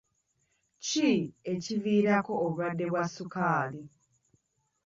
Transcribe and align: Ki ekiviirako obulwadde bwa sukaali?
Ki 0.85 1.09
ekiviirako 1.51 2.31
obulwadde 2.45 2.85
bwa 2.91 3.03
sukaali? 3.15 3.83